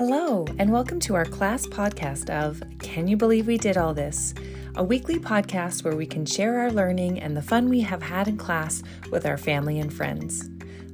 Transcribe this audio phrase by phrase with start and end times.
[0.00, 4.32] Hello, and welcome to our class podcast of Can You Believe We Did All This?
[4.76, 8.26] A weekly podcast where we can share our learning and the fun we have had
[8.26, 10.48] in class with our family and friends.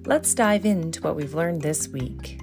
[0.06, 2.40] Let's dive into what we've learned this week.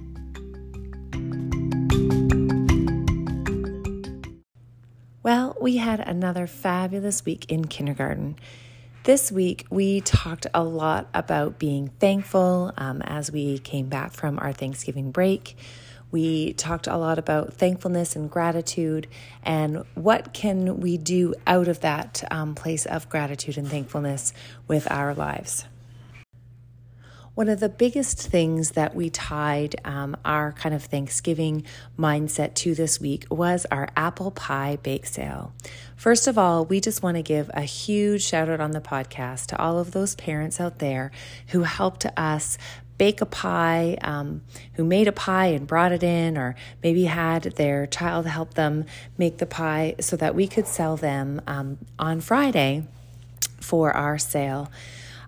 [5.21, 8.37] Well, we had another fabulous week in kindergarten.
[9.03, 14.39] This week, we talked a lot about being thankful um, as we came back from
[14.39, 15.57] our Thanksgiving break.
[16.13, 19.07] We talked a lot about thankfulness and gratitude
[19.41, 24.31] and what can we do out of that um, place of gratitude and thankfulness
[24.67, 25.65] with our lives.
[27.33, 31.63] One of the biggest things that we tied um, our kind of Thanksgiving
[31.97, 35.51] mindset to this week was our apple pie bake sale.
[35.95, 39.47] First of all, we just want to give a huge shout out on the podcast
[39.47, 41.09] to all of those parents out there
[41.47, 42.59] who helped us
[42.97, 44.41] bake a pie, um,
[44.73, 48.85] who made a pie and brought it in, or maybe had their child help them
[49.17, 52.85] make the pie so that we could sell them um, on Friday
[53.59, 54.71] for our sale.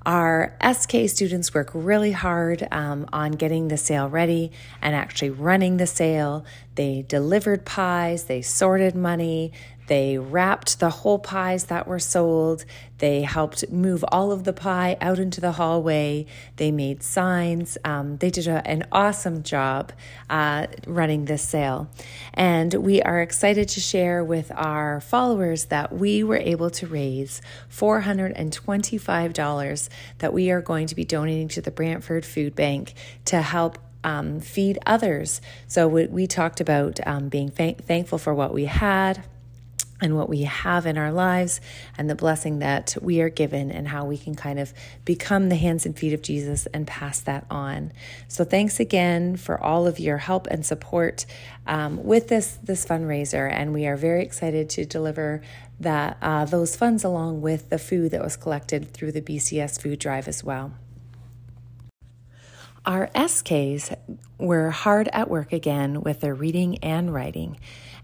[0.05, 5.77] Our SK students work really hard um, on getting the sale ready and actually running
[5.77, 6.45] the sale.
[6.75, 9.51] They delivered pies, they sorted money,
[9.87, 12.65] they wrapped the whole pies that were sold.
[12.97, 16.25] They helped move all of the pie out into the hallway.
[16.55, 17.77] They made signs.
[17.83, 19.91] Um, they did a, an awesome job
[20.29, 21.89] uh, running this sale.
[22.33, 27.41] And we are excited to share with our followers that we were able to raise
[27.71, 29.89] $425
[30.19, 32.93] that we are going to be donating to the Brantford Food Bank
[33.25, 35.41] to help um, feed others.
[35.67, 39.23] So we, we talked about um, being thankful for what we had
[40.01, 41.61] and what we have in our lives
[41.97, 44.73] and the blessing that we are given and how we can kind of
[45.05, 47.93] become the hands and feet of Jesus and pass that on.
[48.27, 51.25] So thanks again for all of your help and support
[51.65, 55.41] um, with this this fundraiser, and we are very excited to deliver
[55.79, 59.99] that uh, those funds along with the food that was collected through the BCS food
[59.99, 60.73] drive as well.
[62.85, 63.97] Our SKs
[64.37, 67.57] were hard at work again with their reading and writing.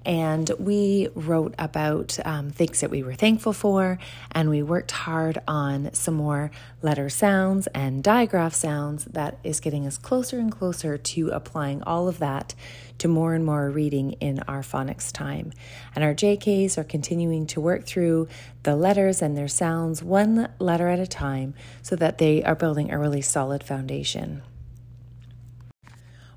[0.04, 4.00] And we wrote about um, things that we were thankful for,
[4.32, 6.50] and we worked hard on some more
[6.82, 12.08] letter sounds and digraph sounds that is getting us closer and closer to applying all
[12.08, 12.56] of that
[12.98, 15.54] to more and more reading in our phonics time.
[15.94, 18.28] And our JKs are continuing to work through
[18.64, 21.54] the letters and their sounds one letter at a time
[21.84, 24.42] so that they are building a really solid foundation.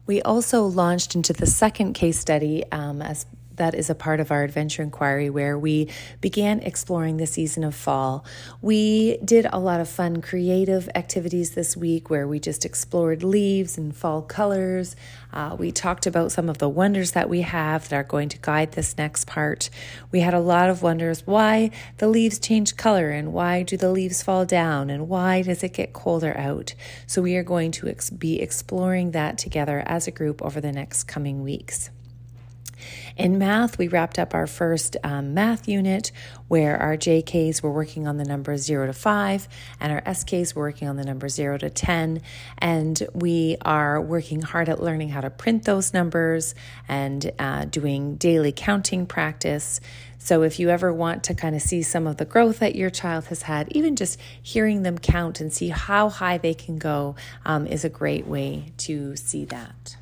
[0.07, 3.27] We also launched into the second case study um, as
[3.57, 5.89] that is a part of our adventure inquiry where we
[6.21, 8.25] began exploring the season of fall.
[8.61, 13.79] We did a lot of fun creative activities this week where we just explored leaves
[13.79, 14.97] and fall colors.
[15.33, 18.39] Uh, we talked about some of the wonders that we have that are going to
[18.39, 19.71] guide this next part.
[20.13, 23.91] We had a lot of wonders why the leaves change color and why do the
[23.91, 26.75] leaves fall down and why does it get colder out.
[27.07, 30.73] So we are going to ex- be exploring that together as a group over the
[30.73, 31.91] next coming weeks.
[33.17, 36.13] In math, we wrapped up our first um, math unit
[36.49, 39.49] where our JKs were working on the numbers 0 to 5
[39.81, 42.21] and our SKs were working on the number 0 to 10.
[42.59, 46.55] And we are working hard at learning how to print those numbers
[46.89, 49.81] and uh, doing daily counting practice.
[50.19, 52.89] So, if you ever want to kind of see some of the growth that your
[52.89, 57.15] child has had, even just hearing them count and see how high they can go
[57.45, 59.97] um, is a great way to see that.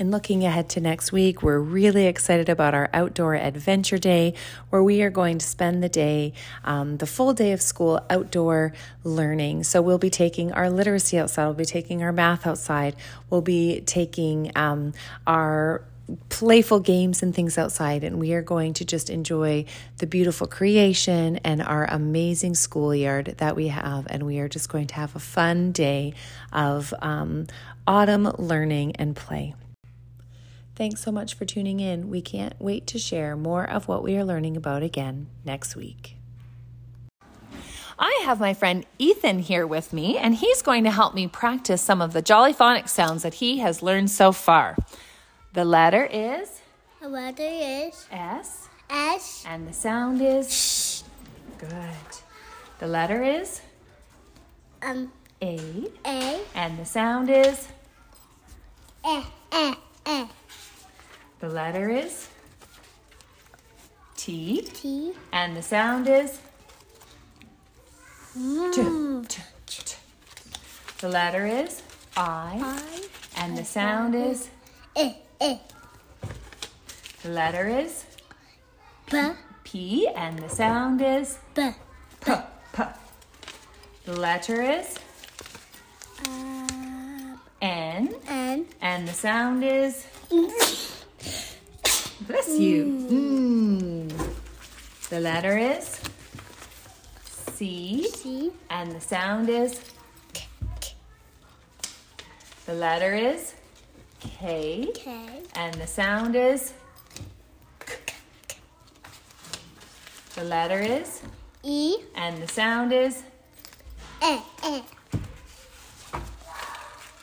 [0.00, 4.32] And looking ahead to next week, we're really excited about our outdoor adventure day
[4.70, 6.32] where we are going to spend the day,
[6.64, 8.72] um, the full day of school outdoor
[9.04, 9.64] learning.
[9.64, 12.96] So we'll be taking our literacy outside, we'll be taking our math outside,
[13.28, 14.94] we'll be taking um,
[15.26, 15.84] our
[16.30, 19.66] playful games and things outside, and we are going to just enjoy
[19.98, 24.06] the beautiful creation and our amazing schoolyard that we have.
[24.08, 26.14] And we are just going to have a fun day
[26.54, 27.48] of um,
[27.86, 29.54] autumn learning and play.
[30.80, 32.08] Thanks so much for tuning in.
[32.08, 36.16] We can't wait to share more of what we are learning about again next week.
[37.98, 41.82] I have my friend Ethan here with me, and he's going to help me practice
[41.82, 44.74] some of the Jolly Phonics sounds that he has learned so far.
[45.52, 46.62] The letter is
[47.02, 51.02] The letter is S, S, and the sound is Sh.
[51.58, 52.22] Good.
[52.78, 53.60] The letter is
[54.80, 55.12] um
[55.42, 55.60] A,
[56.06, 57.68] A, and the sound is
[59.06, 59.24] E, E,
[59.54, 59.89] E, the
[61.50, 62.28] letter is
[64.16, 66.38] T, T, and the sound is
[68.36, 69.96] M, T, T, T.
[70.98, 71.82] The letter is
[72.16, 74.48] I, I, and the sound is
[74.96, 75.56] E, eh.
[77.22, 78.04] The letter is
[79.06, 79.18] P.
[79.64, 80.08] P.
[80.08, 81.70] and the sound is B.
[82.20, 82.32] P.
[82.72, 82.82] P.
[84.04, 84.96] The letter is
[86.26, 90.06] Um, N, and and the sound is
[92.30, 92.84] Bless you.
[93.10, 94.36] Mm.
[95.08, 96.00] The letter is
[97.24, 99.80] C, C, and the sound is
[100.32, 100.46] k.
[102.66, 103.54] the letter is
[104.20, 106.72] K, K, and the sound is
[107.84, 108.14] k.
[110.36, 111.22] the letter is
[111.64, 113.24] E, and the sound is
[114.22, 114.82] eh, eh.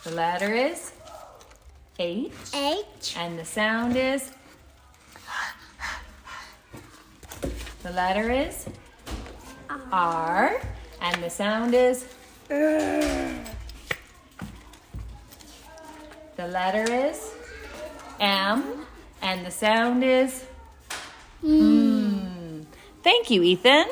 [0.03, 0.91] the letter is
[1.97, 4.31] H, H, and the sound is
[7.87, 8.65] the letter is
[9.93, 10.59] R,
[11.01, 12.05] and the sound is
[12.49, 13.47] the
[16.37, 17.31] letter is
[18.19, 18.85] M,
[19.21, 20.43] and the sound is
[21.43, 22.65] Mm.
[23.03, 23.85] Thank you, Ethan.